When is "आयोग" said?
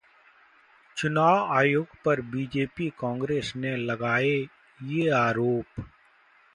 1.57-1.87